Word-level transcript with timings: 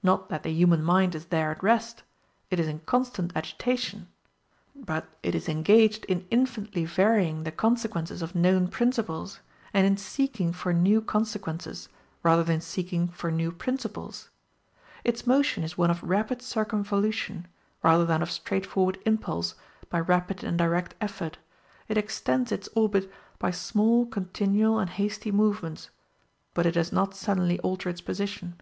Not 0.00 0.28
that 0.30 0.44
the 0.44 0.50
human 0.50 0.82
mind 0.82 1.14
is 1.14 1.26
there 1.26 1.50
at 1.50 1.62
rest 1.62 2.02
it 2.50 2.58
is 2.58 2.68
in 2.68 2.78
constant 2.86 3.32
agitation; 3.36 4.06
but 4.74 5.06
it 5.24 5.34
is 5.34 5.50
engaged 5.50 6.04
in 6.06 6.26
infinitely 6.30 6.84
varying 6.86 7.42
the 7.42 7.50
consequences 7.50 8.22
of 8.22 8.34
known 8.34 8.68
principles, 8.68 9.40
and 9.74 9.86
in 9.86 9.98
seeking 9.98 10.52
for 10.52 10.72
new 10.72 11.02
consequences, 11.02 11.90
rather 12.22 12.44
than 12.44 12.54
in 12.54 12.60
seeking 12.62 13.08
for 13.08 13.30
new 13.30 13.50
principles. 13.50 14.30
Its 15.04 15.26
motion 15.26 15.62
is 15.62 15.76
one 15.76 15.90
of 15.90 16.02
rapid 16.02 16.40
circumvolution, 16.40 17.46
rather 17.82 18.06
than 18.06 18.22
of 18.22 18.30
straightforward 18.30 18.98
impulse 19.04 19.56
by 19.90 19.98
rapid 20.00 20.42
and 20.44 20.56
direct 20.56 20.94
effort; 21.02 21.36
it 21.88 21.98
extends 21.98 22.50
its 22.52 22.68
orbit 22.74 23.12
by 23.38 23.50
small 23.50 24.06
continual 24.06 24.78
and 24.78 24.90
hasty 24.90 25.32
movements, 25.32 25.90
but 26.54 26.64
it 26.64 26.72
does 26.72 26.92
not 26.92 27.14
suddenly 27.16 27.58
alter 27.60 27.90
its 27.90 28.00
position. 28.00 28.58